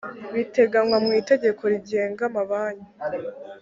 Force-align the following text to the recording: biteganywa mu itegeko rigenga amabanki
biteganywa 0.33 0.97
mu 1.05 1.11
itegeko 1.21 1.61
rigenga 1.71 2.21
amabanki 2.29 2.89